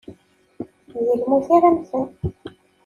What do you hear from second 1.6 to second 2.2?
mmten.